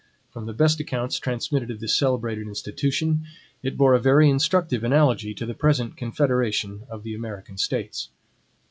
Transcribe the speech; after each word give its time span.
From 0.31 0.47
the 0.47 0.53
best 0.53 0.79
accounts 0.79 1.19
transmitted 1.19 1.69
of 1.69 1.79
this 1.79 1.93
celebrated 1.93 2.47
institution, 2.47 3.27
it 3.61 3.77
bore 3.77 3.93
a 3.93 3.99
very 3.99 4.31
instructive 4.31 4.83
analogy 4.83 5.35
to 5.35 5.45
the 5.45 5.53
present 5.53 5.95
Confederation 5.95 6.87
of 6.89 7.03
the 7.03 7.13
American 7.13 7.55
States. 7.55 8.09